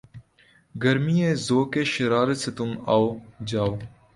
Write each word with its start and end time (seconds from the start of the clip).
گرمیِ 0.81 1.17
ذوقِ 1.45 1.73
شرارت 1.93 2.37
سے 2.43 2.51
تُم 2.57 2.71
آؤ 2.93 3.05
جاؤ 3.49 3.73